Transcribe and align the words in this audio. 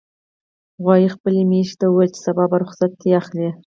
غویي 0.83 1.07
خپلې 1.15 1.41
میښې 1.49 1.75
ته 1.79 1.85
وویل 1.87 2.11
چې 2.15 2.21
سبا 2.27 2.43
به 2.49 2.55
رخصتي 2.63 3.09
اخلي. 3.19 3.49